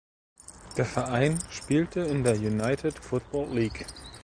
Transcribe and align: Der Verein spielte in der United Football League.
Der 0.77 0.85
Verein 0.85 1.37
spielte 1.51 1.99
in 1.99 2.23
der 2.23 2.33
United 2.33 2.97
Football 2.97 3.53
League. 3.55 3.85